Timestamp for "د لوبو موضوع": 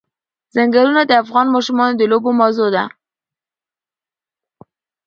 1.97-2.69